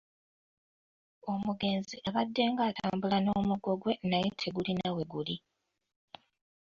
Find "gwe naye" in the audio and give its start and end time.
3.81-4.29